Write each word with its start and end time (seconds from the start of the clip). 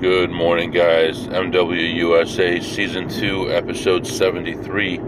Good 0.00 0.30
morning, 0.30 0.70
guys. 0.70 1.26
MWUSA 1.26 2.62
Season 2.62 3.08
2, 3.08 3.52
Episode 3.52 4.06
73. 4.06 4.98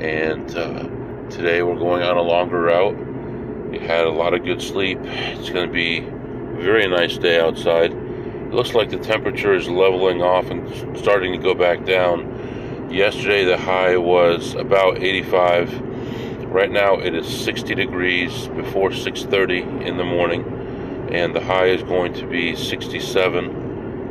And 0.00 0.50
uh, 0.56 0.82
today 1.30 1.62
we're 1.62 1.78
going 1.78 2.02
on 2.02 2.16
a 2.16 2.22
longer 2.22 2.62
route. 2.62 2.96
We 3.70 3.78
had 3.78 4.06
a 4.06 4.10
lot 4.10 4.34
of 4.34 4.44
good 4.44 4.60
sleep. 4.60 4.98
It's 5.04 5.50
going 5.50 5.68
to 5.68 5.72
be 5.72 5.98
a 5.98 6.60
very 6.60 6.88
nice 6.88 7.16
day 7.16 7.38
outside. 7.38 7.92
It 7.92 8.50
looks 8.52 8.74
like 8.74 8.90
the 8.90 8.98
temperature 8.98 9.54
is 9.54 9.68
leveling 9.68 10.20
off 10.20 10.50
and 10.50 10.98
starting 10.98 11.30
to 11.30 11.38
go 11.38 11.54
back 11.54 11.84
down. 11.84 12.90
Yesterday, 12.90 13.44
the 13.44 13.56
high 13.56 13.98
was 13.98 14.56
about 14.56 15.00
85. 15.00 15.80
Right 16.46 16.72
now, 16.72 16.98
it 16.98 17.14
is 17.14 17.28
60 17.44 17.72
degrees 17.76 18.48
before 18.48 18.90
6:30 18.90 19.86
in 19.86 19.96
the 19.96 20.04
morning, 20.04 20.42
and 21.12 21.36
the 21.36 21.40
high 21.40 21.66
is 21.66 21.84
going 21.84 22.14
to 22.14 22.26
be 22.26 22.56
67 22.56 23.57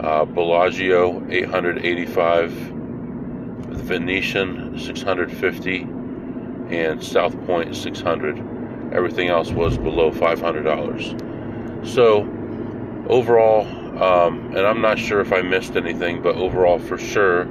Uh, 0.03 0.25
Bellagio 0.25 1.25
885 1.31 2.75
Venetian 3.85 4.77
650 4.79 5.81
and 6.71 7.03
South 7.03 7.35
Point 7.47 7.75
600 7.77 8.39
everything 8.93 9.29
else 9.29 9.51
was 9.51 9.77
below 9.79 10.11
$500 10.11 11.87
so 11.87 12.23
overall 13.09 13.67
um, 14.03 14.57
and 14.57 14.67
I'm 14.67 14.81
not 14.81 14.99
sure 14.99 15.21
if 15.21 15.33
I 15.33 15.43
missed 15.43 15.77
anything 15.77 16.23
but 16.23 16.35
overall 16.37 16.79
for 16.79 16.97
sure 16.99 17.47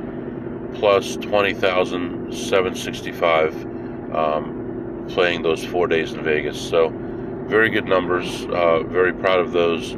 plus 0.73 1.15
20,765 1.17 3.72
um, 4.15 5.05
playing 5.09 5.41
those 5.41 5.63
four 5.63 5.87
days 5.87 6.13
in 6.13 6.23
Vegas. 6.23 6.59
So, 6.59 6.91
very 7.47 7.69
good 7.69 7.85
numbers. 7.85 8.45
Uh, 8.45 8.83
very 8.83 9.13
proud 9.13 9.39
of 9.39 9.51
those. 9.51 9.97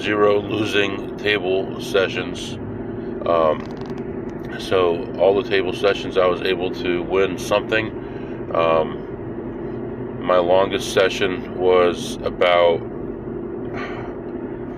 Zero 0.00 0.40
losing 0.40 1.16
table 1.16 1.80
sessions. 1.80 2.54
Um, 3.26 4.58
so, 4.58 5.12
all 5.18 5.40
the 5.40 5.48
table 5.48 5.72
sessions, 5.72 6.16
I 6.16 6.26
was 6.26 6.42
able 6.42 6.70
to 6.72 7.02
win 7.02 7.38
something. 7.38 8.52
Um, 8.54 10.22
my 10.22 10.38
longest 10.38 10.92
session 10.92 11.58
was 11.58 12.16
about, 12.16 12.80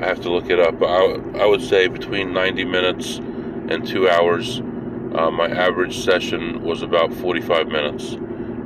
I 0.01 0.07
have 0.07 0.21
to 0.23 0.31
look 0.31 0.49
it 0.49 0.59
up, 0.59 0.79
but 0.79 0.89
I, 0.89 1.43
I 1.43 1.47
would 1.47 1.63
say 1.63 1.89
between 1.89 2.33
90 2.33 2.65
minutes 2.65 3.19
and 3.69 3.87
two 3.87 4.09
hours. 4.09 4.61
Uh, 5.15 5.31
my 5.31 5.47
average 5.49 5.99
session 6.05 6.63
was 6.63 6.83
about 6.83 7.13
45 7.15 7.69
minutes. 7.69 8.17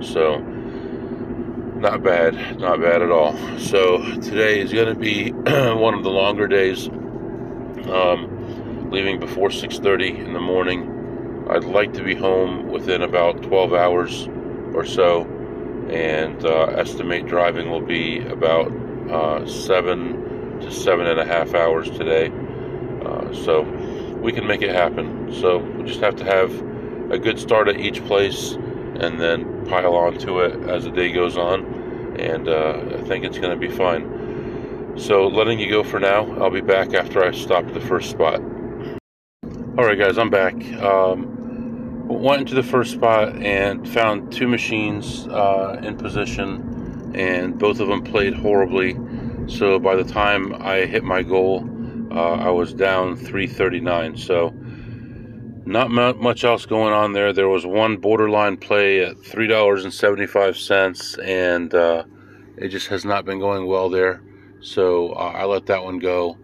So, 0.01 0.39
not 0.39 2.03
bad, 2.03 2.59
not 2.59 2.81
bad 2.81 3.03
at 3.03 3.11
all. 3.11 3.37
So, 3.59 3.99
today 4.21 4.61
is 4.61 4.73
going 4.73 4.93
to 4.93 4.99
be 4.99 5.33
one 5.33 5.95
of 5.95 6.03
the 6.03 6.11
longer 6.11 6.47
days. 6.47 6.89
Um, 6.89 8.39
leaving 8.91 9.21
before 9.21 9.51
6:30 9.51 10.25
in 10.25 10.33
the 10.33 10.41
morning. 10.41 11.47
I'd 11.51 11.65
like 11.65 11.95
to 11.95 12.03
be 12.03 12.15
home 12.15 12.69
within 12.69 13.03
about 13.03 13.43
12 13.43 13.73
hours 13.73 14.29
or 14.75 14.85
so, 14.85 15.25
and 15.91 16.45
uh, 16.45 16.65
estimate 16.77 17.27
driving 17.27 17.71
will 17.71 17.81
be 17.81 18.21
about 18.27 18.71
uh, 19.11 19.47
seven 19.47 20.61
to 20.61 20.71
seven 20.71 21.07
and 21.07 21.19
a 21.19 21.25
half 21.25 21.55
hours 21.55 21.91
today. 21.91 22.31
Uh, 23.05 23.33
so 23.33 23.63
we 24.21 24.33
can 24.33 24.47
make 24.47 24.63
it 24.63 24.75
happen. 24.75 25.33
So 25.33 25.59
we 25.59 25.85
just 25.85 26.01
have 26.01 26.17
to 26.17 26.25
have 26.25 26.53
a 27.11 27.19
good 27.19 27.39
start 27.39 27.69
at 27.69 27.81
each 27.81 28.05
place 28.05 28.57
and 28.99 29.21
then 29.21 29.65
pile 29.67 29.95
on 29.95 30.19
to 30.19 30.41
it 30.41 30.69
as 30.69 30.85
the 30.85 30.91
day 30.91 31.13
goes 31.13 31.37
on. 31.37 31.65
And 32.19 32.49
uh, 32.49 32.99
I 32.99 33.03
think 33.03 33.25
it's 33.25 33.39
going 33.39 33.59
to 33.59 33.69
be 33.69 33.73
fine. 33.73 34.95
So, 34.99 35.29
letting 35.29 35.61
you 35.61 35.71
go 35.71 35.85
for 35.85 36.01
now. 36.01 36.29
I'll 36.41 36.51
be 36.51 36.61
back 36.61 36.93
after 36.93 37.25
I 37.25 37.31
stop 37.31 37.65
at 37.67 37.75
the 37.75 37.81
first 37.81 38.11
spot. 38.11 38.41
All 39.79 39.85
right, 39.85 39.97
guys, 39.97 40.19
I'm 40.19 40.31
back. 40.31 40.55
Um, 40.83 42.09
went 42.09 42.41
into 42.41 42.57
the 42.57 42.65
first 42.65 42.95
spot 42.95 43.37
and 43.37 43.89
found 43.89 44.33
two 44.33 44.49
machines 44.49 45.29
uh, 45.29 45.81
in 45.85 45.97
position, 45.97 47.13
and 47.15 47.57
both 47.57 47.79
of 47.79 47.87
them 47.87 48.03
played 48.03 48.35
horribly. 48.35 48.99
So, 49.47 49.79
by 49.79 49.95
the 49.95 50.03
time 50.03 50.53
I 50.61 50.79
hit 50.87 51.05
my 51.05 51.23
goal, 51.23 51.65
uh, 52.11 52.33
I 52.33 52.51
was 52.51 52.75
down 52.75 53.15
339. 53.15 54.17
So, 54.17 54.53
not 55.69 56.19
much 56.19 56.45
else 56.45 56.65
going 56.65 56.95
on 56.95 57.12
there. 57.12 57.33
There 57.33 57.49
was 57.49 57.67
one 57.67 57.99
borderline 57.99 58.56
play 58.56 59.05
at 59.05 59.23
three 59.23 59.47
dollars 59.47 59.84
and 59.84 59.93
seventy 59.93 60.27
five 60.27 60.56
cents, 60.56 61.19
and 61.19 61.73
uh, 61.75 62.05
it 62.56 62.69
just 62.69 62.89
has 62.89 63.05
not 63.05 63.25
been 63.25 63.39
going 63.39 63.67
well 63.67 63.91
there. 63.91 64.23
So 64.61 65.12
uh, 65.12 65.33
I 65.34 65.45
let 65.45 65.67
that 65.67 65.84
one 65.84 65.99
go. 65.99 66.39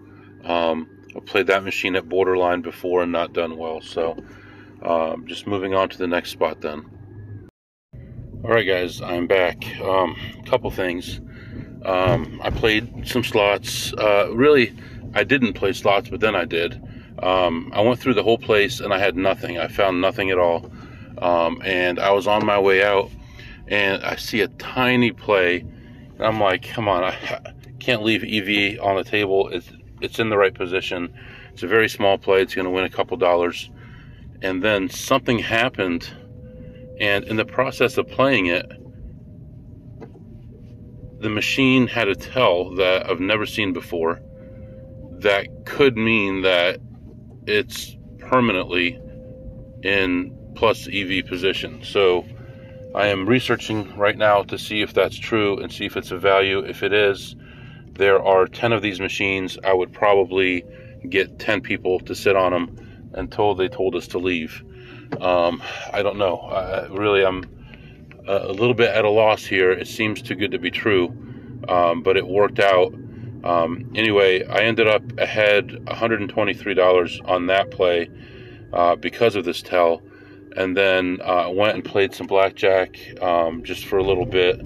Um, 0.45 0.89
I 1.17 1.21
played 1.21 1.47
that 1.47 1.65
machine 1.65 1.97
at 1.97 2.09
borderline 2.09 2.61
before 2.61 3.03
and 3.03 3.12
not 3.12 3.33
done 3.33 3.57
well. 3.57 3.81
So 3.81 4.23
um, 4.83 5.27
just 5.27 5.47
moving 5.47 5.75
on 5.75 5.89
to 5.89 5.99
the 5.99 6.06
next 6.06 6.31
spot 6.31 6.61
then. 6.61 6.85
All 8.45 8.51
right, 8.51 8.67
guys, 8.67 9.01
I'm 9.01 9.27
back. 9.27 9.65
A 9.81 9.91
um, 9.91 10.17
couple 10.44 10.71
things. 10.71 11.21
Um, 11.82 12.41
I 12.43 12.50
played 12.50 13.09
some 13.09 13.25
slots. 13.25 13.94
Uh, 13.94 14.29
really, 14.35 14.75
I 15.15 15.25
didn't 15.25 15.55
play 15.55 15.73
slots, 15.73 16.11
but 16.11 16.21
then 16.21 16.37
I 16.37 16.44
did. 16.44 16.81
Um, 17.22 17.70
I 17.75 17.81
went 17.81 18.00
through 18.00 18.14
the 18.14 18.22
whole 18.22 18.38
place 18.38 18.81
and 18.81 18.93
I 18.93 18.99
had 18.99 19.16
nothing. 19.16 19.58
I 19.58 19.69
found 19.69 20.00
nothing 20.00 20.31
at 20.31 20.38
all. 20.38 20.70
Um, 21.19 21.61
and 21.64 21.99
I 21.99 22.11
was 22.11 22.26
on 22.26 22.44
my 22.44 22.58
way 22.58 22.84
out 22.84 23.11
and 23.69 24.02
I 24.05 24.16
see 24.16 24.40
a 24.40 24.49
tiny 24.49 25.12
play. 25.12 25.61
And 25.61 26.22
I'm 26.22 26.40
like, 26.40 26.62
come 26.62 26.88
on, 26.88 27.05
I 27.05 27.55
can't 27.78 28.02
leave 28.02 28.25
EV 28.25 28.81
on 28.81 28.96
the 28.96 29.05
table. 29.05 29.49
It's, 29.49 29.70
it's 30.00 30.19
in 30.19 30.31
the 30.31 30.37
right 30.37 30.55
position. 30.55 31.14
It's 31.52 31.62
a 31.62 31.69
very 31.69 31.88
small 31.88 32.19
play. 32.19 32.43
It's 32.43 32.55
going 32.55 32.64
to 32.64 32.70
win 32.70 32.84
a 32.84 32.90
couple 32.90 33.16
dollars. 33.16 33.70
And 34.43 34.62
then 34.62 34.88
something 34.88 35.38
happened. 35.38 36.11
And 37.00 37.25
in 37.25 37.37
the 37.37 37.44
process 37.44 37.96
of 37.96 38.08
playing 38.08 38.46
it, 38.46 38.66
the 41.20 41.31
machine 41.31 41.87
had 41.87 42.08
a 42.08 42.14
tell 42.14 42.75
that 42.75 43.08
I've 43.08 43.20
never 43.20 43.46
seen 43.46 43.72
before 43.72 44.20
that 45.20 45.64
could 45.64 45.96
mean 45.96 46.43
that 46.43 46.78
it's 47.46 47.96
permanently 48.19 49.00
in 49.82 50.37
plus 50.55 50.88
EV 50.91 51.26
position. 51.26 51.82
So 51.82 52.25
I 52.94 53.08
am 53.08 53.26
researching 53.29 53.96
right 53.96 54.17
now 54.17 54.43
to 54.44 54.58
see 54.58 54.82
if 54.82 54.94
that's 54.94 55.17
true 55.17 55.58
and 55.58 55.73
see 55.73 55.85
if 55.85 55.96
it's 55.96 56.11
a 56.11 56.19
value. 56.19 56.61
If 56.61 56.82
it 56.82 56.93
is, 56.93 57.37
there 57.93 58.23
are 58.23 58.46
10 58.46 58.73
of 58.73 58.82
these 58.82 59.00
machines. 59.00 59.58
I 59.64 59.73
would 59.73 59.93
probably 59.93 60.64
get 61.08 61.38
10 61.38 61.61
people 61.61 62.00
to 62.00 62.14
sit 62.14 62.37
on 62.37 62.52
them 62.52 63.11
until 63.14 63.55
they 63.55 63.69
told 63.69 63.94
us 63.94 64.08
to 64.08 64.19
leave. 64.19 64.64
Um, 65.20 65.62
I 65.93 66.02
don't 66.02 66.19
know. 66.19 66.38
Uh, 66.38 66.88
really, 66.90 67.25
I'm 67.25 67.44
a 68.26 68.49
little 68.49 68.75
bit 68.75 68.90
at 68.90 69.05
a 69.05 69.11
loss 69.11 69.44
here. 69.44 69.70
It 69.70 69.87
seems 69.87 70.23
too 70.23 70.35
good 70.35 70.50
to 70.52 70.58
be 70.58 70.70
true, 70.70 71.08
um, 71.69 72.02
but 72.02 72.17
it 72.17 72.26
worked 72.26 72.58
out. 72.58 72.94
Um, 73.44 73.91
anyway, 73.94 74.43
I 74.46 74.61
ended 74.61 74.88
up 74.88 75.02
ahead 75.19 75.69
$123 75.69 77.29
on 77.29 77.46
that 77.46 77.70
play 77.70 78.11
uh, 78.73 78.96
because 78.96 79.37
of 79.37 79.44
this 79.44 79.61
tell, 79.61 80.00
and 80.56 80.75
then 80.75 81.20
uh, 81.23 81.50
went 81.50 81.75
and 81.75 81.85
played 81.85 82.14
some 82.14 82.26
blackjack 82.26 82.99
um, 83.23 83.62
just 83.62 83.85
for 83.85 83.99
a 83.99 84.02
little 84.02 84.25
bit, 84.25 84.61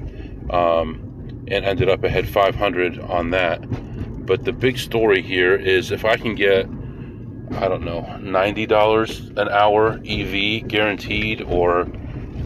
um, 0.50 1.44
and 1.48 1.64
ended 1.64 1.88
up 1.88 2.04
ahead 2.04 2.28
500 2.28 3.00
on 3.00 3.30
that. 3.30 3.58
But 4.24 4.44
the 4.44 4.52
big 4.52 4.78
story 4.78 5.22
here 5.22 5.56
is 5.56 5.90
if 5.90 6.04
I 6.04 6.16
can 6.16 6.36
get, 6.36 6.66
I 7.56 7.66
don't 7.66 7.84
know, 7.84 8.02
$90 8.20 9.36
an 9.38 9.48
hour 9.48 9.98
EV 10.06 10.68
guaranteed, 10.68 11.42
or 11.42 11.88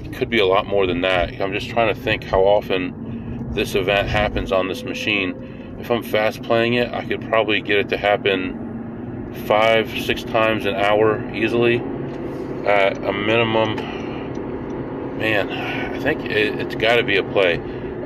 it 0.04 0.14
could 0.14 0.30
be 0.30 0.38
a 0.38 0.46
lot 0.46 0.66
more 0.66 0.86
than 0.86 1.02
that. 1.02 1.38
I'm 1.42 1.52
just 1.52 1.68
trying 1.68 1.94
to 1.94 2.00
think 2.00 2.24
how 2.24 2.40
often 2.40 3.50
this 3.52 3.74
event 3.74 4.08
happens 4.08 4.50
on 4.50 4.68
this 4.68 4.82
machine 4.82 5.51
if 5.78 5.90
I'm 5.90 6.02
fast 6.02 6.42
playing 6.42 6.74
it, 6.74 6.92
I 6.92 7.04
could 7.04 7.22
probably 7.22 7.60
get 7.60 7.78
it 7.78 7.88
to 7.90 7.96
happen 7.96 9.34
five, 9.46 9.90
six 10.02 10.22
times 10.22 10.66
an 10.66 10.74
hour 10.74 11.34
easily 11.34 11.78
at 12.66 12.96
a 12.98 13.12
minimum. 13.12 13.76
Man, 15.18 15.50
I 15.50 15.98
think 16.00 16.24
it, 16.24 16.54
has 16.54 16.74
got 16.74 16.96
to 16.96 17.02
be 17.02 17.16
a 17.16 17.22
play. 17.22 17.56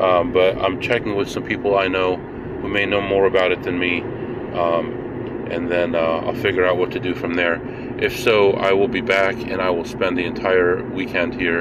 Um, 0.01 0.33
but 0.33 0.59
I'm 0.59 0.81
checking 0.81 1.17
with 1.17 1.29
some 1.29 1.43
people 1.43 1.79
I 1.79 1.89
know 1.89 2.17
who 2.17 2.69
may 2.69 2.85
know 2.85 3.01
more 3.01 3.27
about 3.27 3.53
it 3.53 3.63
than 3.63 3.79
me. 3.79 4.03
Um, 4.03 5.47
and 5.51 5.71
then 5.71 5.95
uh, 5.95 5.99
I'll 5.99 6.35
figure 6.35 6.67
out 6.67 6.77
what 6.77 6.91
to 6.93 7.01
do 7.01 7.15
from 7.15 7.35
there. 7.35 7.61
If 7.99 8.19
so, 8.19 8.53
I 8.53 8.73
will 8.73 8.89
be 8.89 9.01
back 9.01 9.37
and 9.37 9.63
I 9.63 9.71
will 9.71 9.85
spend 9.85 10.19
the 10.19 10.25
entire 10.25 10.83
weekend 10.83 11.41
here 11.41 11.61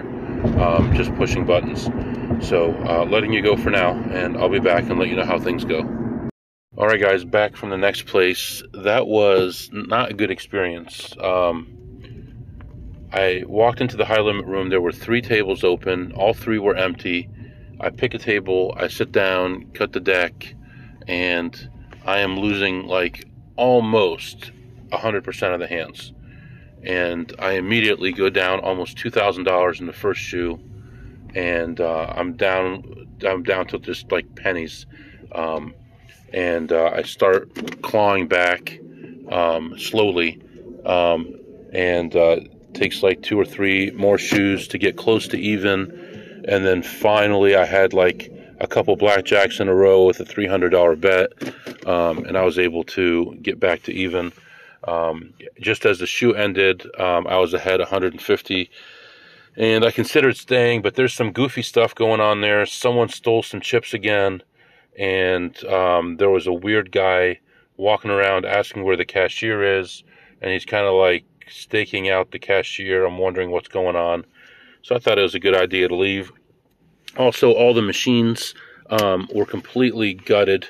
um, 0.59 0.93
just 0.95 1.15
pushing 1.15 1.45
buttons. 1.45 1.89
So, 2.45 2.73
uh, 2.87 3.05
letting 3.05 3.31
you 3.31 3.41
go 3.41 3.55
for 3.55 3.69
now, 3.69 3.91
and 4.11 4.35
I'll 4.35 4.49
be 4.49 4.59
back 4.59 4.89
and 4.89 4.99
let 4.99 5.07
you 5.07 5.15
know 5.15 5.23
how 5.23 5.39
things 5.39 5.63
go. 5.63 5.94
All 6.77 6.87
right, 6.87 6.99
guys, 6.99 7.23
back 7.23 7.55
from 7.55 7.69
the 7.69 7.77
next 7.77 8.05
place. 8.05 8.61
That 8.73 9.07
was 9.07 9.69
not 9.71 10.11
a 10.11 10.13
good 10.13 10.29
experience. 10.29 11.15
Um, 11.21 11.71
I 13.13 13.45
walked 13.47 13.79
into 13.79 13.95
the 13.95 14.03
high 14.03 14.19
limit 14.19 14.45
room. 14.45 14.67
There 14.67 14.81
were 14.81 14.91
three 14.91 15.21
tables 15.21 15.63
open. 15.63 16.11
All 16.17 16.33
three 16.33 16.59
were 16.59 16.75
empty. 16.75 17.29
I 17.79 17.91
pick 17.91 18.13
a 18.13 18.17
table. 18.17 18.75
I 18.77 18.89
sit 18.89 19.13
down, 19.13 19.71
cut 19.73 19.93
the 19.93 20.01
deck, 20.01 20.53
and 21.07 21.69
I 22.03 22.19
am 22.19 22.37
losing 22.37 22.87
like 22.87 23.23
almost 23.55 24.51
100% 24.91 25.53
of 25.53 25.61
the 25.61 25.67
hands. 25.67 26.11
And 26.83 27.33
I 27.39 27.51
immediately 27.53 28.11
go 28.11 28.29
down 28.29 28.59
almost 28.59 28.97
$2,000 28.97 29.79
in 29.79 29.85
the 29.85 29.93
first 29.93 30.19
shoe, 30.19 30.59
and 31.33 31.79
uh, 31.79 32.13
I'm 32.13 32.33
down. 32.33 33.07
I'm 33.25 33.43
down 33.43 33.65
to 33.67 33.79
just 33.79 34.11
like 34.11 34.35
pennies. 34.35 34.85
Um, 35.31 35.73
and 36.35 36.73
uh, 36.73 36.91
I 36.93 37.03
start 37.03 37.81
clawing 37.81 38.27
back 38.27 38.77
um, 39.31 39.79
slowly, 39.79 40.41
um, 40.85 41.33
and 41.71 42.13
uh, 42.13 42.41
takes 42.73 43.01
like 43.01 43.23
two 43.23 43.39
or 43.39 43.45
three 43.45 43.91
more 43.91 44.17
shoes 44.17 44.67
to 44.67 44.77
get 44.77 44.97
close 44.97 45.29
to 45.29 45.37
even, 45.37 46.43
and 46.47 46.65
then 46.65 46.83
finally 46.83 47.55
I 47.55 47.63
had 47.63 47.93
like 47.93 48.31
a 48.59 48.67
couple 48.67 48.97
blackjacks 48.97 49.61
in 49.61 49.69
a 49.69 49.73
row 49.73 50.05
with 50.05 50.19
a 50.19 50.25
three 50.25 50.45
hundred 50.45 50.71
dollar 50.71 50.97
bet, 50.97 51.31
um, 51.87 52.25
and 52.25 52.37
I 52.37 52.43
was 52.43 52.59
able 52.59 52.83
to 52.83 53.33
get 53.41 53.59
back 53.59 53.83
to 53.83 53.93
even. 53.93 54.33
Um, 54.83 55.33
just 55.59 55.85
as 55.85 55.97
the 55.97 56.05
shoe 56.05 56.35
ended, 56.35 56.85
um, 56.99 57.25
I 57.25 57.37
was 57.37 57.55
ahead 57.55 57.79
150 57.79 58.69
and 59.57 59.83
I 59.83 59.89
considered 59.89 60.37
staying, 60.37 60.83
but 60.83 60.93
there's 60.93 61.13
some 61.13 61.31
goofy 61.31 61.63
stuff 61.63 61.95
going 61.95 62.21
on 62.21 62.41
there. 62.41 62.67
Someone 62.67 63.09
stole 63.09 63.41
some 63.41 63.61
chips 63.61 63.95
again 63.95 64.43
and 64.97 65.63
um, 65.65 66.17
there 66.17 66.29
was 66.29 66.47
a 66.47 66.53
weird 66.53 66.91
guy 66.91 67.39
walking 67.77 68.11
around 68.11 68.45
asking 68.45 68.83
where 68.83 68.97
the 68.97 69.05
cashier 69.05 69.79
is, 69.79 70.03
and 70.41 70.51
he's 70.51 70.65
kind 70.65 70.85
of 70.85 70.93
like 70.93 71.25
staking 71.49 72.09
out 72.09 72.31
the 72.31 72.39
cashier. 72.39 73.05
I'm 73.05 73.17
wondering 73.17 73.51
what's 73.51 73.67
going 73.67 73.95
on. 73.95 74.25
So 74.81 74.95
I 74.95 74.99
thought 74.99 75.17
it 75.17 75.23
was 75.23 75.35
a 75.35 75.39
good 75.39 75.55
idea 75.55 75.87
to 75.87 75.95
leave. 75.95 76.31
Also, 77.17 77.51
all 77.51 77.73
the 77.73 77.81
machines 77.81 78.53
um, 78.89 79.27
were 79.33 79.45
completely 79.45 80.13
gutted, 80.13 80.67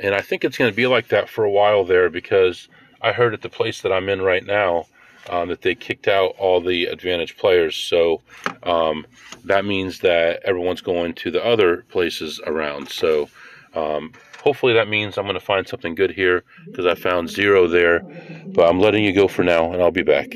and 0.00 0.14
I 0.14 0.20
think 0.20 0.44
it's 0.44 0.58
going 0.58 0.70
to 0.70 0.76
be 0.76 0.86
like 0.86 1.08
that 1.08 1.28
for 1.28 1.44
a 1.44 1.50
while 1.50 1.84
there 1.84 2.10
because 2.10 2.68
I 3.00 3.12
heard 3.12 3.34
at 3.34 3.42
the 3.42 3.48
place 3.48 3.82
that 3.82 3.92
I'm 3.92 4.08
in 4.08 4.22
right 4.22 4.44
now 4.44 4.86
um, 5.28 5.48
that 5.48 5.62
they 5.62 5.74
kicked 5.74 6.08
out 6.08 6.34
all 6.38 6.60
the 6.60 6.86
advantage 6.86 7.36
players. 7.36 7.76
So 7.76 8.20
um, 8.62 9.06
that 9.44 9.64
means 9.64 10.00
that 10.00 10.42
everyone's 10.44 10.80
going 10.80 11.14
to 11.14 11.30
the 11.30 11.44
other 11.44 11.84
places 11.88 12.40
around. 12.46 12.88
So 12.88 13.28
um, 13.74 14.12
hopefully 14.42 14.74
that 14.74 14.88
means 14.88 15.18
I'm 15.18 15.24
going 15.24 15.34
to 15.34 15.40
find 15.44 15.66
something 15.66 15.94
good 15.94 16.10
here 16.10 16.44
because 16.66 16.86
I 16.86 16.94
found 16.94 17.30
zero 17.30 17.68
there. 17.68 18.00
But 18.46 18.68
I'm 18.68 18.80
letting 18.80 19.04
you 19.04 19.12
go 19.12 19.28
for 19.28 19.42
now, 19.42 19.72
and 19.72 19.82
I'll 19.82 19.90
be 19.90 20.02
back. 20.02 20.28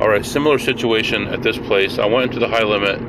All 0.00 0.08
right, 0.08 0.24
similar 0.24 0.58
situation 0.58 1.28
at 1.28 1.42
this 1.42 1.56
place. 1.58 1.98
I 1.98 2.06
went 2.06 2.26
into 2.26 2.38
the 2.38 2.48
high 2.48 2.64
limit, 2.64 3.00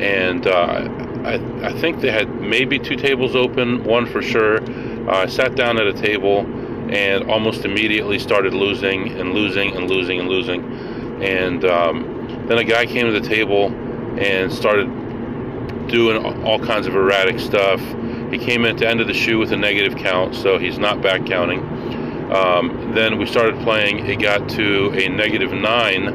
and 0.00 0.46
uh, 0.46 0.88
I, 1.24 1.66
I 1.66 1.72
think 1.80 2.00
they 2.00 2.10
had 2.10 2.28
maybe 2.40 2.78
two 2.78 2.96
tables 2.96 3.34
open, 3.34 3.84
one 3.84 4.06
for 4.06 4.22
sure. 4.22 4.62
Uh, 5.10 5.22
I 5.22 5.26
sat 5.26 5.56
down 5.56 5.78
at 5.78 5.86
a 5.86 5.92
table 5.92 6.40
and 6.90 7.28
almost 7.28 7.64
immediately 7.64 8.18
started 8.18 8.54
losing 8.54 9.08
and 9.18 9.32
losing 9.34 9.74
and 9.76 9.90
losing 9.90 10.20
and 10.20 10.28
losing. 10.28 10.62
And 11.22 11.64
um, 11.64 12.44
then 12.46 12.58
a 12.58 12.64
guy 12.64 12.86
came 12.86 13.06
to 13.06 13.18
the 13.18 13.26
table 13.26 13.66
and 14.20 14.52
started 14.52 14.86
doing 15.88 16.24
all 16.44 16.58
kinds 16.58 16.86
of 16.86 16.94
erratic 16.94 17.40
stuff 17.40 17.80
he 18.30 18.38
came 18.38 18.64
in 18.64 18.76
the 18.76 18.88
end 18.88 19.00
of 19.00 19.06
the 19.06 19.14
shoe 19.14 19.38
with 19.38 19.52
a 19.52 19.56
negative 19.56 19.96
count, 19.96 20.34
so 20.34 20.58
he's 20.58 20.78
not 20.78 21.00
back 21.00 21.26
counting. 21.26 21.60
Um, 22.32 22.92
then 22.92 23.18
we 23.18 23.26
started 23.26 23.60
playing. 23.62 24.06
It 24.06 24.20
got 24.20 24.48
to 24.50 24.90
a 24.92 25.08
negative 25.08 25.52
nine, 25.52 26.08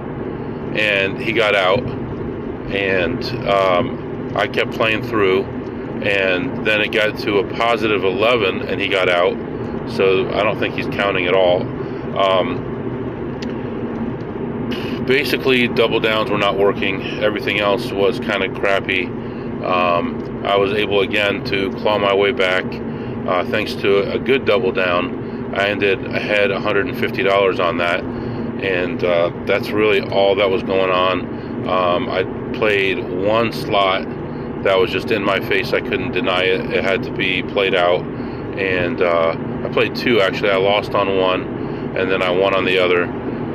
and 0.78 1.18
he 1.18 1.32
got 1.32 1.56
out. 1.56 1.82
And 2.72 3.24
um, 3.48 4.34
I 4.36 4.48
kept 4.48 4.72
playing 4.72 5.04
through, 5.04 5.44
and 6.04 6.66
then 6.66 6.82
it 6.82 6.92
got 6.92 7.18
to 7.20 7.40
a 7.40 7.54
positive 7.56 8.04
11, 8.04 8.62
and 8.62 8.82
he 8.82 8.88
got 8.88 9.10
out. 9.10 9.38
So 9.90 10.30
I 10.32 10.44
don't 10.44 10.60
think 10.60 10.76
he's 10.76 10.88
counting 10.88 11.28
at 11.28 11.34
all. 11.34 11.62
Um, 12.18 12.68
basically, 15.06 15.68
double 15.70 16.00
downs 16.00 16.30
were 16.30 16.38
not 16.38 16.58
working. 16.58 17.02
Everything 17.24 17.60
else 17.60 17.92
was 17.92 18.20
kind 18.20 18.44
of 18.44 18.54
crappy. 18.54 19.10
Um, 19.64 20.46
I 20.46 20.56
was 20.58 20.74
able 20.74 21.02
again 21.02 21.44
to 21.46 21.72
claw 21.74 21.98
my 21.98 22.14
way 22.14 22.32
back 22.32 22.66
uh, 23.28 23.46
thanks 23.46 23.76
to 23.76 24.12
a 24.12 24.18
good 24.18 24.46
double 24.46 24.72
down. 24.72 25.54
I 25.56 25.68
ended 25.68 26.06
ahead 26.06 26.50
$150 26.50 27.60
on 27.64 27.78
that, 27.78 28.04
and 28.04 29.04
uh, 29.04 29.32
that's 29.46 29.70
really 29.70 30.02
all 30.02 30.36
that 30.36 30.50
was 30.50 30.64
going 30.64 30.90
on. 30.90 31.68
Um, 31.68 32.10
I 32.10 32.24
played 32.58 33.00
one 33.04 33.52
slot 33.52 34.08
that 34.64 34.78
was 34.78 34.92
just 34.92 35.12
in 35.12 35.24
my 35.24 35.40
face. 35.40 35.74
I 35.74 35.82
couldn't 35.82 36.12
deny 36.12 36.44
it. 36.44 36.72
It 36.72 36.84
had 36.84 37.04
to 37.04 37.12
be 37.12 37.44
played 37.44 37.76
out, 37.76 38.02
and 38.02 39.02
uh, 39.02 39.36
I 39.64 39.70
played 39.70 39.96
two 39.96 40.22
actually. 40.22 40.52
I 40.52 40.58
lost 40.58 40.94
on 40.94 41.18
one, 41.18 41.44
and 41.96 42.10
then 42.10 42.22
I 42.22 42.30
won 42.32 42.56
on 42.56 42.66
the 42.66 42.80
other. 42.80 43.04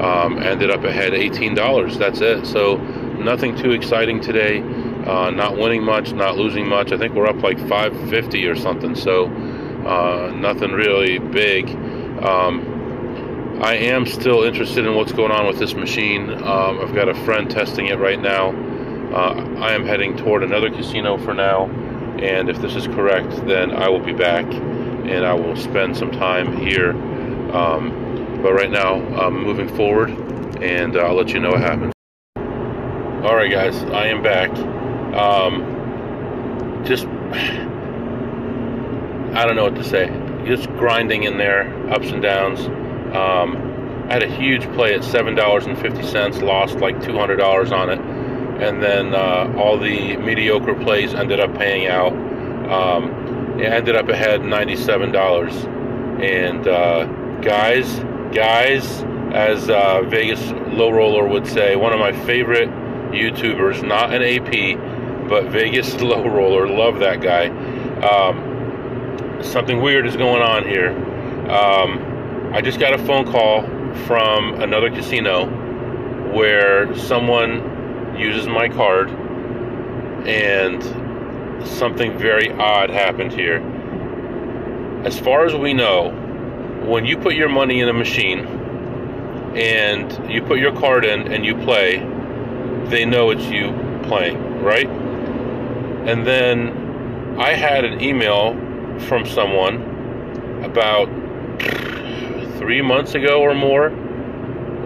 Um, 0.00 0.42
ended 0.42 0.70
up 0.70 0.84
ahead 0.84 1.12
$18. 1.12 1.98
That's 1.98 2.20
it. 2.20 2.46
So 2.46 2.76
nothing 2.76 3.56
too 3.56 3.72
exciting 3.72 4.20
today. 4.20 4.58
Uh, 5.06 5.30
not 5.30 5.56
winning 5.56 5.84
much, 5.84 6.12
not 6.12 6.36
losing 6.36 6.68
much. 6.68 6.90
I 6.90 6.98
think 6.98 7.14
we're 7.14 7.28
up 7.28 7.42
like 7.42 7.58
550 7.68 8.46
or 8.46 8.56
something, 8.56 8.94
so 8.96 9.26
uh, 9.26 10.32
nothing 10.34 10.72
really 10.72 11.18
big. 11.18 11.70
Um, 12.24 13.60
I 13.62 13.74
am 13.74 14.04
still 14.04 14.42
interested 14.42 14.84
in 14.84 14.94
what's 14.96 15.12
going 15.12 15.30
on 15.30 15.46
with 15.46 15.58
this 15.58 15.74
machine. 15.74 16.30
Um, 16.30 16.80
I've 16.80 16.94
got 16.94 17.08
a 17.08 17.14
friend 17.24 17.48
testing 17.48 17.86
it 17.86 17.98
right 17.98 18.20
now. 18.20 18.50
Uh, 19.14 19.58
I 19.60 19.72
am 19.72 19.86
heading 19.86 20.16
toward 20.16 20.42
another 20.42 20.70
casino 20.70 21.16
for 21.18 21.32
now, 21.32 21.66
and 22.20 22.50
if 22.50 22.60
this 22.60 22.74
is 22.74 22.86
correct, 22.88 23.30
then 23.46 23.70
I 23.70 23.88
will 23.88 24.04
be 24.04 24.12
back 24.12 24.44
and 24.44 25.24
I 25.24 25.34
will 25.34 25.56
spend 25.56 25.96
some 25.96 26.10
time 26.10 26.56
here. 26.56 26.90
Um, 27.52 28.40
but 28.42 28.52
right 28.52 28.70
now, 28.70 28.94
I'm 28.94 29.42
moving 29.42 29.68
forward, 29.76 30.10
and 30.60 30.96
I'll 30.96 31.14
let 31.14 31.30
you 31.30 31.38
know 31.38 31.50
what 31.50 31.60
happens. 31.60 31.92
All 32.36 33.36
right, 33.36 33.50
guys, 33.50 33.76
I 33.84 34.08
am 34.08 34.22
back. 34.22 34.50
Um, 35.16 36.82
just, 36.84 37.06
I 39.34 39.44
don't 39.44 39.56
know 39.56 39.64
what 39.64 39.74
to 39.76 39.84
say. 39.84 40.08
Just 40.46 40.68
grinding 40.70 41.24
in 41.24 41.38
there, 41.38 41.90
ups 41.90 42.10
and 42.10 42.22
downs. 42.22 42.60
Um, 43.14 43.56
I 44.08 44.12
had 44.12 44.22
a 44.22 44.28
huge 44.36 44.62
play 44.74 44.94
at 44.94 45.00
$7.50, 45.00 46.42
lost 46.42 46.76
like 46.76 46.96
$200 47.00 47.72
on 47.72 47.90
it. 47.90 47.98
and 48.62 48.82
then 48.82 49.14
uh, 49.14 49.52
all 49.58 49.78
the 49.78 50.16
mediocre 50.16 50.74
plays 50.74 51.12
ended 51.14 51.40
up 51.40 51.54
paying 51.58 51.88
out. 51.88 52.12
Um, 52.70 53.58
it 53.60 53.66
ended 53.66 53.96
up 53.96 54.08
ahead 54.08 54.40
$97. 54.40 56.22
And 56.22 56.66
uh, 56.68 57.04
guys, 57.42 57.98
guys, 58.34 59.02
as 59.32 59.68
uh, 59.68 60.02
Vegas 60.02 60.40
Low 60.72 60.90
Roller 60.90 61.26
would 61.28 61.46
say, 61.46 61.76
one 61.76 61.92
of 61.92 61.98
my 61.98 62.12
favorite 62.24 62.70
YouTubers, 63.10 63.86
not 63.86 64.14
an 64.14 64.22
AP, 64.22 64.78
but 65.28 65.46
Vegas 65.46 65.94
Low 66.00 66.26
Roller, 66.26 66.68
love 66.68 67.00
that 67.00 67.20
guy. 67.20 67.48
Um, 68.00 69.42
something 69.42 69.80
weird 69.80 70.06
is 70.06 70.16
going 70.16 70.42
on 70.42 70.64
here. 70.64 70.90
Um, 71.50 72.52
I 72.52 72.60
just 72.60 72.80
got 72.80 72.94
a 72.94 72.98
phone 72.98 73.30
call 73.30 73.62
from 74.06 74.60
another 74.60 74.90
casino 74.90 75.46
where 76.32 76.94
someone 76.96 78.16
uses 78.18 78.46
my 78.46 78.68
card 78.68 79.10
and 80.26 80.82
something 81.66 82.16
very 82.18 82.50
odd 82.52 82.90
happened 82.90 83.32
here. 83.32 83.60
As 85.04 85.18
far 85.18 85.46
as 85.46 85.54
we 85.54 85.72
know, 85.72 86.10
when 86.84 87.04
you 87.04 87.16
put 87.16 87.34
your 87.34 87.48
money 87.48 87.80
in 87.80 87.88
a 87.88 87.92
machine 87.92 88.40
and 89.56 90.30
you 90.30 90.42
put 90.42 90.58
your 90.58 90.74
card 90.76 91.04
in 91.04 91.32
and 91.32 91.44
you 91.44 91.56
play, 91.56 91.98
they 92.86 93.04
know 93.04 93.30
it's 93.30 93.46
you 93.46 93.72
playing, 94.04 94.62
right? 94.62 94.88
And 96.06 96.24
then 96.24 97.36
I 97.36 97.54
had 97.54 97.84
an 97.84 98.00
email 98.00 98.52
from 99.08 99.26
someone 99.26 99.82
about 100.62 101.08
three 102.58 102.80
months 102.80 103.16
ago 103.16 103.42
or 103.42 103.56
more 103.56 103.90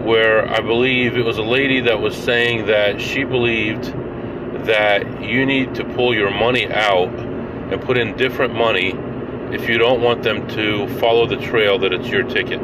where 0.03 0.49
I 0.49 0.61
believe 0.61 1.15
it 1.15 1.23
was 1.23 1.37
a 1.37 1.43
lady 1.43 1.79
that 1.81 2.01
was 2.01 2.17
saying 2.17 2.65
that 2.65 2.99
she 2.99 3.23
believed 3.23 3.93
that 4.65 5.21
you 5.21 5.45
need 5.45 5.75
to 5.75 5.85
pull 5.85 6.15
your 6.15 6.31
money 6.31 6.67
out 6.71 7.09
and 7.09 7.79
put 7.81 7.99
in 7.99 8.17
different 8.17 8.55
money 8.55 8.95
if 9.53 9.69
you 9.69 9.77
don't 9.77 10.01
want 10.01 10.23
them 10.23 10.47
to 10.49 10.87
follow 10.99 11.27
the 11.27 11.37
trail 11.37 11.77
that 11.79 11.93
it's 11.93 12.07
your 12.07 12.23
ticket. 12.23 12.59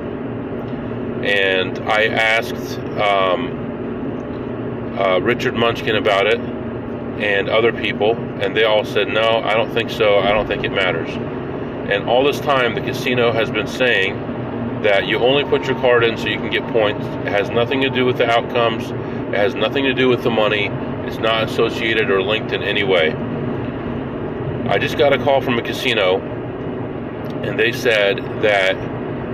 And 1.24 1.78
I 1.80 2.06
asked 2.06 2.80
um, 2.98 4.98
uh, 4.98 5.20
Richard 5.20 5.54
Munchkin 5.54 5.96
about 5.96 6.26
it 6.26 6.57
and 7.22 7.50
other 7.50 7.74
people, 7.74 8.16
and 8.42 8.56
they 8.56 8.64
all 8.64 8.86
said, 8.86 9.08
No, 9.08 9.42
I 9.44 9.54
don't 9.54 9.74
think 9.74 9.90
so. 9.90 10.20
I 10.20 10.32
don't 10.32 10.48
think 10.48 10.64
it 10.64 10.72
matters. 10.72 11.10
And 11.92 12.10
all 12.10 12.24
this 12.24 12.40
time, 12.40 12.76
the 12.76 12.82
casino 12.82 13.32
has 13.32 13.50
been 13.50 13.68
saying 13.68 14.16
that 14.84 15.08
you 15.08 15.18
only 15.20 15.44
put 15.44 15.66
your 15.66 15.76
card 15.80 16.04
in 16.04 16.18
so 16.18 16.28
you 16.28 16.38
can 16.38 16.50
get 16.50 16.68
points. 16.68 17.06
It 17.06 17.32
has 17.32 17.50
nothing 17.50 17.82
to 17.82 17.90
do 17.90 18.06
with 18.06 18.18
the 18.18 18.30
outcomes, 18.30 18.92
it 18.92 19.34
has 19.34 19.56
nothing 19.56 19.84
to 19.86 19.94
do 19.94 20.08
with 20.08 20.24
the 20.24 20.30
money. 20.30 20.70
It's 21.08 21.20
not 21.20 21.44
associated 21.44 22.12
or 22.12 22.22
linked 22.22 22.52
in 22.52 22.62
any 22.62 22.84
way. 22.84 23.14
I 24.70 24.78
just 24.78 24.98
got 24.98 25.14
a 25.14 25.18
call 25.18 25.40
from 25.40 25.58
a 25.58 25.62
casino, 25.62 26.20
and 27.44 27.58
they 27.58 27.72
said 27.72 28.18
that 28.42 28.76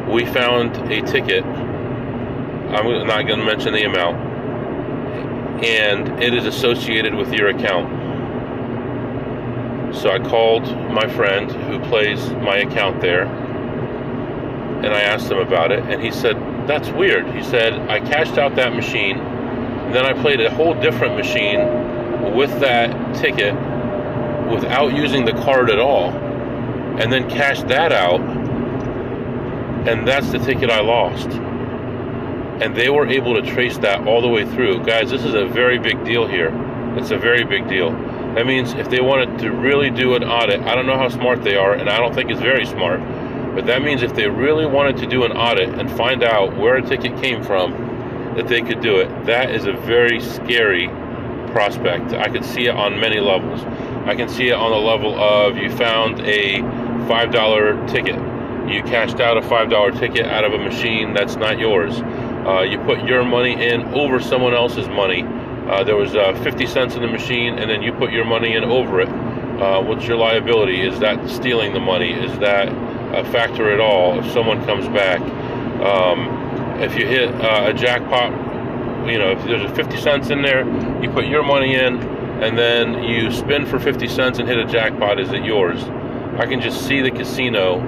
we 0.08 0.26
found 0.26 0.78
a 0.92 1.02
ticket. 1.02 1.44
I'm 1.44 3.08
not 3.08 3.28
going 3.28 3.40
to 3.40 3.46
mention 3.46 3.74
the 3.74 3.84
amount, 3.84 4.18
and 5.62 6.22
it 6.22 6.34
is 6.34 6.46
associated 6.46 7.14
with 7.14 7.34
your 7.34 7.50
account. 7.50 8.02
So 9.96 10.10
I 10.10 10.20
called 10.20 10.66
my 10.90 11.08
friend 11.08 11.52
who 11.52 11.80
plays 11.90 12.32
my 12.32 12.58
account 12.58 13.02
there, 13.02 13.26
and 13.26 14.88
I 14.88 15.02
asked 15.02 15.32
him 15.32 15.38
about 15.38 15.72
it, 15.72 15.84
and 15.84 16.02
he 16.02 16.12
said, 16.12 16.36
That's 16.68 16.90
weird. 16.90 17.30
He 17.36 17.44
said, 17.44 17.74
I 17.90 18.00
cashed 18.00 18.38
out 18.38 18.56
that 18.56 18.74
machine, 18.74 19.18
then 19.94 20.06
I 20.06 20.14
played 20.14 20.42
a 20.42 20.50
whole 20.50 20.74
different 20.74 21.16
machine 21.16 21.60
with 22.36 22.60
that 22.60 23.16
ticket 23.16 23.54
without 24.52 24.94
using 24.94 25.26
the 25.26 25.34
card 25.34 25.70
at 25.70 25.80
all, 25.80 26.10
and 26.10 27.12
then 27.12 27.30
cashed 27.30 27.68
that 27.68 27.92
out, 27.92 28.20
and 29.88 30.08
that's 30.08 30.32
the 30.32 30.40
ticket 30.40 30.70
I 30.70 30.82
lost. 30.82 31.30
And 32.62 32.76
they 32.76 32.90
were 32.90 33.08
able 33.08 33.34
to 33.34 33.42
trace 33.42 33.78
that 33.80 34.08
all 34.08 34.22
the 34.22 34.28
way 34.28 34.46
through. 34.46 34.84
Guys, 34.86 35.10
this 35.10 35.24
is 35.24 35.34
a 35.34 35.46
very 35.46 35.80
big 35.80 36.04
deal 36.06 36.28
here. 36.28 36.52
It's 36.98 37.12
a 37.12 37.18
very 37.18 37.44
big 37.44 37.68
deal. 37.68 37.92
That 38.36 38.46
means 38.46 38.74
if 38.74 38.90
they 38.90 39.02
wanted 39.02 39.40
to 39.40 39.52
really 39.52 39.90
do 39.90 40.16
an 40.16 40.24
audit, 40.24 40.62
I 40.62 40.76
don't 40.76 40.86
know 40.86 40.98
how 40.98 41.10
smart 41.10 41.44
they 41.44 41.56
are, 41.56 41.74
and 41.74 41.90
I 41.90 41.98
don't 41.98 42.14
think 42.14 42.30
it's 42.30 42.40
very 42.40 42.66
smart, 42.66 43.00
but 43.56 43.66
that 43.66 43.82
means 43.82 44.04
if 44.04 44.14
they 44.14 44.28
really 44.28 44.66
wanted 44.66 44.98
to 44.98 45.08
do 45.08 45.24
an 45.24 45.32
audit 45.32 45.70
and 45.70 45.90
find 45.92 46.24
out 46.24 46.56
where 46.56 46.76
a 46.76 46.82
ticket 46.82 47.20
came 47.22 47.44
from, 47.44 47.72
that 48.36 48.48
they 48.48 48.62
could 48.62 48.82
do 48.82 48.98
it. 48.98 49.26
That 49.26 49.52
is 49.52 49.66
a 49.66 49.74
very 49.74 50.20
scary 50.22 50.88
prospect. 51.52 52.14
I 52.14 52.30
could 52.30 52.44
see 52.44 52.66
it 52.68 52.76
on 52.76 53.00
many 53.00 53.20
levels. 53.20 53.62
I 54.06 54.16
can 54.16 54.28
see 54.28 54.50
it 54.50 54.54
on 54.54 54.72
the 54.72 54.78
level 54.78 55.14
of 55.20 55.58
you 55.58 55.70
found 55.70 56.20
a 56.22 56.60
$5 56.60 57.88
ticket. 57.90 58.16
You 58.68 58.82
cashed 58.84 59.20
out 59.20 59.38
a 59.38 59.42
$5 59.42 60.00
ticket 60.00 60.26
out 60.26 60.44
of 60.44 60.54
a 60.54 60.58
machine 60.58 61.14
that's 61.14 61.36
not 61.36 61.60
yours. 61.60 62.02
Uh, 62.46 62.62
you 62.62 62.78
put 62.80 63.02
your 63.06 63.24
money 63.24 63.54
in 63.54 63.82
over 63.94 64.20
someone 64.20 64.54
else's 64.54 64.90
money. 64.90 65.24
Uh, 65.24 65.82
there 65.82 65.96
was 65.96 66.14
uh, 66.14 66.38
50 66.44 66.68
cents 66.68 66.96
in 66.96 67.02
the 67.02 67.08
machine, 67.08 67.58
and 67.58 67.70
then 67.70 67.82
you 67.82 67.94
put 67.94 68.12
your 68.12 68.26
money 68.26 68.54
in 68.54 68.66
over 68.66 69.00
it. 69.00 69.08
Uh, 69.08 69.82
what's 69.82 70.06
your 70.06 70.18
liability? 70.18 70.82
Is 70.82 71.00
that 71.00 71.30
stealing 71.30 71.72
the 71.72 71.80
money? 71.80 72.12
Is 72.12 72.38
that 72.40 72.68
a 73.16 73.24
factor 73.32 73.72
at 73.72 73.80
all 73.80 74.20
if 74.20 74.30
someone 74.34 74.64
comes 74.66 74.90
back? 74.90 75.22
Um, 75.82 76.82
if 76.82 76.98
you 76.98 77.08
hit 77.08 77.30
uh, 77.36 77.68
a 77.68 77.74
jackpot, 77.74 78.32
you 79.08 79.18
know, 79.18 79.32
if 79.32 79.44
there's 79.46 79.72
50 79.72 79.98
cents 79.98 80.30
in 80.30 80.42
there, 80.42 80.66
you 81.02 81.10
put 81.12 81.28
your 81.28 81.44
money 81.44 81.76
in, 81.76 81.96
and 82.44 82.58
then 82.58 83.04
you 83.06 83.32
spin 83.32 83.66
for 83.66 83.80
50 83.80 84.06
cents 84.10 84.40
and 84.40 84.50
hit 84.50 84.58
a 84.58 84.66
jackpot. 84.66 85.18
Is 85.18 85.32
it 85.32 85.46
yours? 85.46 85.82
I 86.38 86.46
can 86.46 86.60
just 86.60 86.86
see 86.86 87.02
the 87.02 87.12
casino 87.12 87.80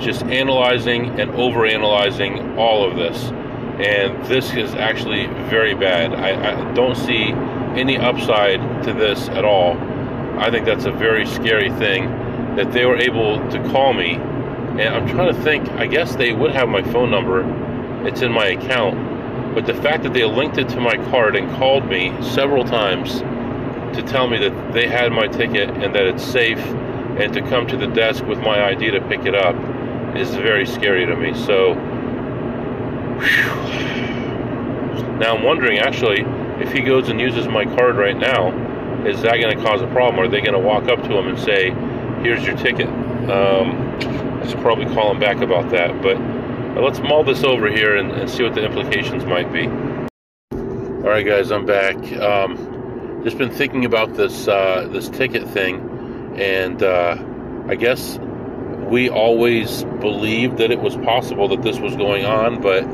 just 0.00 0.24
analyzing 0.24 1.20
and 1.20 1.30
overanalyzing 1.32 2.56
all 2.56 2.84
of 2.84 2.96
this 2.96 3.30
and 3.80 4.24
this 4.26 4.52
is 4.52 4.74
actually 4.74 5.26
very 5.48 5.74
bad. 5.74 6.14
I, 6.14 6.70
I, 6.70 6.74
don't 6.74 6.96
see 6.96 7.32
any 7.78 7.96
upside 7.96 8.60
to 8.84 8.92
this 8.92 9.28
at 9.30 9.44
all. 9.44 9.78
I 10.38 10.50
think 10.50 10.66
that's 10.66 10.84
a 10.84 10.92
very 10.92 11.26
scary 11.26 11.70
thing 11.70 12.10
that 12.56 12.72
they 12.72 12.84
were 12.84 12.98
able 12.98 13.38
to 13.50 13.70
call 13.70 13.94
me. 13.94 14.14
And 14.16 14.94
I'm 14.94 15.08
trying 15.08 15.34
to 15.34 15.42
think, 15.42 15.68
I 15.70 15.86
guess 15.86 16.16
they 16.16 16.32
would 16.32 16.50
have 16.52 16.68
my 16.68 16.82
phone 16.82 17.10
number, 17.10 17.44
it's 18.06 18.20
in 18.20 18.30
my 18.30 18.48
account. 18.48 19.54
But 19.54 19.66
the 19.66 19.74
fact 19.74 20.02
that 20.02 20.12
they 20.12 20.24
linked 20.24 20.58
it 20.58 20.68
to 20.70 20.80
my 20.80 20.96
card 21.10 21.36
and 21.36 21.50
called 21.56 21.86
me 21.86 22.14
several 22.22 22.64
times 22.64 23.20
to 23.96 24.02
tell 24.02 24.28
me 24.28 24.38
that 24.38 24.72
they 24.72 24.86
had 24.86 25.12
my 25.12 25.26
ticket 25.28 25.70
and 25.70 25.94
that 25.94 26.04
it's 26.06 26.24
safe 26.24 26.58
and 26.58 27.32
to 27.34 27.42
come 27.42 27.66
to 27.66 27.76
the 27.76 27.86
desk 27.86 28.24
with 28.24 28.38
my 28.38 28.64
ID 28.70 28.90
to 28.90 29.00
pick 29.02 29.26
it 29.26 29.34
up 29.34 29.54
is 30.16 30.34
very 30.34 30.66
scary 30.66 31.06
to 31.06 31.16
me. 31.16 31.34
So, 31.34 31.74
now 35.18 35.36
I'm 35.36 35.44
wondering 35.44 35.78
actually 35.78 36.22
if 36.60 36.72
he 36.72 36.80
goes 36.80 37.08
and 37.08 37.20
uses 37.20 37.46
my 37.48 37.64
card 37.64 37.96
right 37.96 38.16
now, 38.16 38.50
is 39.06 39.22
that 39.22 39.40
going 39.40 39.56
to 39.56 39.62
cause 39.62 39.80
a 39.80 39.86
problem? 39.88 40.18
Are 40.20 40.28
they 40.28 40.40
going 40.40 40.54
to 40.54 40.58
walk 40.58 40.88
up 40.88 41.02
to 41.02 41.18
him 41.18 41.28
and 41.28 41.38
say, 41.38 41.70
"Here's 42.22 42.44
your 42.44 42.56
ticket"? 42.56 42.88
Um, 42.88 43.98
I 44.42 44.46
should 44.46 44.60
probably 44.60 44.86
call 44.86 45.10
him 45.10 45.20
back 45.20 45.38
about 45.38 45.70
that. 45.70 46.02
But 46.02 46.18
let's 46.82 46.98
mull 47.00 47.24
this 47.24 47.44
over 47.44 47.70
here 47.70 47.96
and, 47.96 48.10
and 48.12 48.28
see 48.28 48.42
what 48.42 48.54
the 48.54 48.64
implications 48.64 49.24
might 49.24 49.52
be. 49.52 49.66
All 49.66 51.08
right, 51.08 51.26
guys, 51.26 51.50
I'm 51.50 51.66
back. 51.66 51.96
Um, 52.20 53.20
just 53.24 53.38
been 53.38 53.50
thinking 53.50 53.84
about 53.84 54.14
this 54.14 54.48
uh, 54.48 54.88
this 54.90 55.08
ticket 55.08 55.46
thing, 55.48 56.36
and 56.36 56.82
uh, 56.82 57.16
I 57.68 57.76
guess 57.76 58.18
we 58.88 59.08
always 59.08 59.84
believed 60.00 60.58
that 60.58 60.70
it 60.70 60.80
was 60.80 60.96
possible 60.96 61.48
that 61.48 61.62
this 61.62 61.78
was 61.78 61.96
going 61.96 62.24
on, 62.24 62.60
but 62.60 62.84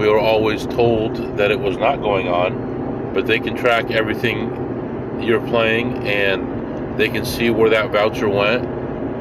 we 0.00 0.08
were 0.08 0.18
always 0.18 0.64
told 0.64 1.14
that 1.36 1.50
it 1.50 1.60
was 1.60 1.76
not 1.76 2.00
going 2.00 2.26
on, 2.26 3.12
but 3.12 3.26
they 3.26 3.38
can 3.38 3.54
track 3.54 3.90
everything 3.90 5.20
you're 5.22 5.46
playing 5.48 5.92
and 6.08 6.98
they 6.98 7.06
can 7.06 7.22
see 7.22 7.50
where 7.50 7.68
that 7.68 7.90
voucher 7.90 8.26
went. 8.26 8.64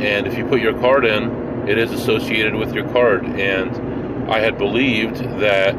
And 0.02 0.26
if 0.26 0.38
you 0.38 0.46
put 0.46 0.62
your 0.62 0.80
card 0.80 1.04
in, 1.04 1.68
it 1.68 1.78
is 1.78 1.92
associated 1.92 2.56
with 2.56 2.74
your 2.74 2.88
card. 2.94 3.26
And 3.26 4.32
I 4.32 4.40
had 4.40 4.58
believed 4.58 5.18
that 5.42 5.76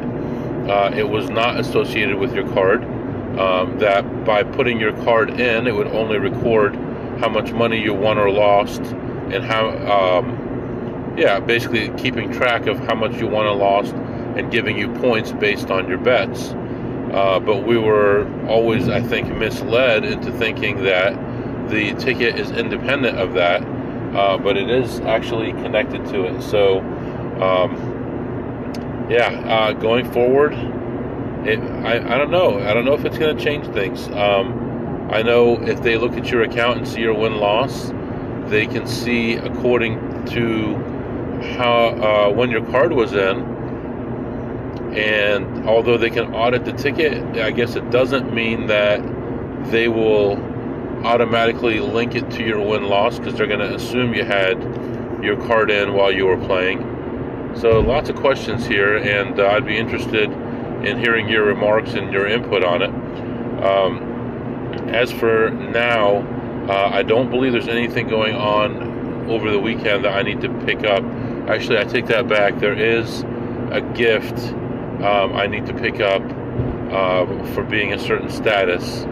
uh, 0.69 0.91
it 0.95 1.09
was 1.09 1.31
not 1.31 1.59
associated 1.59 2.17
with 2.17 2.35
your 2.35 2.47
card, 2.53 2.83
um, 3.39 3.79
that 3.79 4.23
by 4.23 4.43
putting 4.43 4.79
your 4.79 4.93
card 5.03 5.31
in, 5.31 5.65
it 5.65 5.73
would 5.73 5.87
only 5.87 6.19
record 6.19 6.75
how 7.19 7.27
much 7.27 7.51
money 7.53 7.81
you 7.81 7.95
won 7.95 8.19
or 8.19 8.29
lost 8.29 8.81
and 8.81 9.43
how, 9.43 9.69
um, 9.79 11.15
yeah, 11.17 11.39
basically 11.39 11.89
keeping 11.97 12.31
track 12.31 12.67
of 12.67 12.77
how 12.81 12.93
much 12.93 13.15
you 13.15 13.25
won 13.25 13.47
or 13.47 13.55
lost 13.55 13.95
and 14.37 14.51
giving 14.51 14.77
you 14.77 14.87
points 14.99 15.31
based 15.31 15.69
on 15.71 15.87
your 15.87 15.97
bets. 15.97 16.53
Uh, 17.13 17.39
but 17.39 17.65
we 17.65 17.77
were 17.77 18.25
always, 18.47 18.87
I 18.87 19.01
think, 19.01 19.35
misled 19.35 20.05
into 20.05 20.31
thinking 20.31 20.83
that 20.83 21.13
the 21.69 21.93
ticket 21.95 22.39
is 22.39 22.51
independent 22.51 23.17
of 23.17 23.33
that, 23.33 23.63
uh, 24.15 24.37
but 24.37 24.57
it 24.57 24.69
is 24.69 24.99
actually 25.01 25.51
connected 25.53 26.05
to 26.07 26.25
it. 26.25 26.41
So, 26.41 26.79
um, 27.41 29.07
yeah, 29.09 29.27
uh, 29.45 29.73
going 29.73 30.09
forward, 30.11 30.53
it, 31.45 31.59
I, 31.59 32.15
I 32.15 32.17
don't 32.17 32.31
know. 32.31 32.59
I 32.59 32.73
don't 32.73 32.85
know 32.85 32.93
if 32.93 33.03
it's 33.03 33.17
going 33.17 33.35
to 33.35 33.43
change 33.43 33.67
things. 33.73 34.07
Um, 34.09 35.09
I 35.11 35.21
know 35.21 35.61
if 35.61 35.81
they 35.81 35.97
look 35.97 36.13
at 36.13 36.31
your 36.31 36.43
account 36.43 36.77
and 36.77 36.87
see 36.87 37.01
your 37.01 37.13
win 37.13 37.35
loss, 37.35 37.91
they 38.49 38.67
can 38.67 38.87
see 38.87 39.33
according 39.33 40.25
to 40.27 40.75
how 41.57 42.29
uh, 42.29 42.33
when 42.33 42.49
your 42.51 42.65
card 42.67 42.93
was 42.93 43.13
in. 43.13 43.50
And 44.93 45.67
although 45.67 45.97
they 45.97 46.09
can 46.09 46.33
audit 46.33 46.65
the 46.65 46.73
ticket, 46.73 47.23
I 47.37 47.51
guess 47.51 47.75
it 47.75 47.89
doesn't 47.91 48.33
mean 48.33 48.67
that 48.67 49.01
they 49.71 49.87
will 49.87 50.33
automatically 51.05 51.79
link 51.79 52.15
it 52.15 52.29
to 52.31 52.43
your 52.43 52.59
win 52.59 52.83
loss 52.83 53.17
because 53.17 53.35
they're 53.35 53.47
going 53.47 53.59
to 53.59 53.73
assume 53.73 54.13
you 54.13 54.23
had 54.23 54.61
your 55.23 55.37
card 55.47 55.71
in 55.71 55.93
while 55.93 56.11
you 56.11 56.25
were 56.25 56.37
playing. 56.37 56.79
So 57.55 57.79
lots 57.79 58.09
of 58.09 58.15
questions 58.15 58.65
here, 58.65 58.97
and 58.97 59.39
uh, 59.39 59.47
I'd 59.47 59.65
be 59.65 59.77
interested 59.77 60.31
in 60.85 60.99
hearing 60.99 61.27
your 61.29 61.45
remarks 61.45 61.93
and 61.93 62.11
your 62.11 62.27
input 62.27 62.63
on 62.63 62.81
it. 62.81 62.89
Um, 63.63 64.89
as 64.89 65.11
for 65.11 65.49
now, 65.51 66.17
uh, 66.69 66.89
I 66.91 67.03
don't 67.03 67.29
believe 67.29 67.51
there's 67.51 67.67
anything 67.67 68.07
going 68.07 68.35
on 68.35 69.29
over 69.29 69.51
the 69.51 69.59
weekend 69.59 70.05
that 70.05 70.13
I 70.13 70.21
need 70.21 70.41
to 70.41 70.49
pick 70.65 70.83
up. 70.85 71.03
Actually, 71.47 71.79
I 71.79 71.83
take 71.83 72.07
that 72.07 72.27
back. 72.27 72.59
There 72.59 72.73
is 72.73 73.23
a 73.71 73.81
gift 73.95 74.53
um, 75.03 75.35
I 75.35 75.47
need 75.47 75.65
to 75.65 75.73
pick 75.73 75.99
up 75.99 76.21
uh, 76.91 77.25
for 77.53 77.63
being 77.63 77.93
a 77.93 77.99
certain 77.99 78.29
status, 78.29 79.03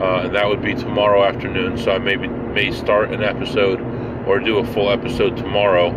uh, 0.00 0.22
and 0.24 0.34
that 0.34 0.48
would 0.48 0.62
be 0.62 0.74
tomorrow 0.74 1.24
afternoon. 1.24 1.78
So 1.78 1.92
I 1.92 1.98
maybe 1.98 2.28
may 2.28 2.70
start 2.70 3.12
an 3.12 3.22
episode 3.22 3.80
or 4.26 4.38
do 4.38 4.58
a 4.58 4.66
full 4.66 4.90
episode 4.90 5.36
tomorrow. 5.36 5.90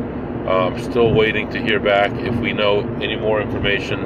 Uh, 0.48 0.68
I'm 0.68 0.80
still 0.82 1.14
waiting 1.14 1.50
to 1.52 1.62
hear 1.62 1.80
back 1.80 2.12
if 2.14 2.36
we 2.38 2.54
know 2.54 2.82
any 3.02 3.16
more 3.16 3.42
information 3.42 4.00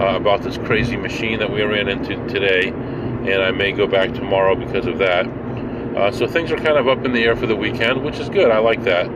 uh, 0.00 0.16
about 0.16 0.42
this 0.42 0.58
crazy 0.58 0.96
machine 0.96 1.38
that 1.38 1.50
we 1.50 1.62
ran 1.62 1.88
into 1.88 2.16
today, 2.26 2.68
and 2.68 3.42
I 3.42 3.50
may 3.52 3.72
go 3.72 3.86
back 3.86 4.12
tomorrow 4.12 4.54
because 4.54 4.86
of 4.86 4.98
that. 4.98 5.26
Uh, 5.26 6.10
so 6.10 6.26
things 6.26 6.50
are 6.50 6.56
kind 6.56 6.76
of 6.76 6.88
up 6.88 7.04
in 7.04 7.12
the 7.12 7.22
air 7.22 7.36
for 7.36 7.46
the 7.46 7.54
weekend, 7.54 8.04
which 8.04 8.18
is 8.18 8.28
good. 8.28 8.50
I 8.50 8.58
like 8.58 8.82
that, 8.84 9.06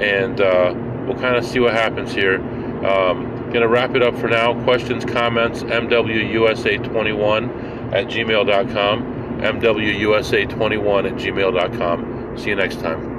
and 0.00 0.40
uh, 0.40 0.74
we'll 1.06 1.18
kind 1.18 1.36
of 1.36 1.44
see 1.44 1.60
what 1.60 1.72
happens 1.72 2.12
here. 2.12 2.36
Um, 2.84 3.35
gonna 3.52 3.68
wrap 3.68 3.94
it 3.94 4.02
up 4.02 4.16
for 4.16 4.28
now. 4.28 4.54
Questions, 4.64 5.04
comments, 5.04 5.62
MWUSA21 5.62 7.92
at 7.92 8.06
gmail.com. 8.06 9.16
MWUSA21 9.40 11.06
at 11.06 11.14
gmail.com. 11.16 12.38
See 12.38 12.50
you 12.50 12.56
next 12.56 12.80
time. 12.80 13.15